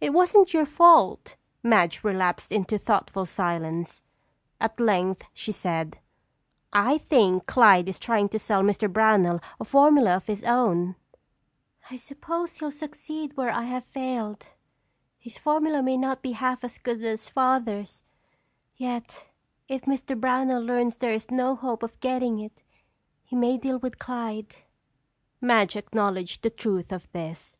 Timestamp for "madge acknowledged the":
25.42-26.48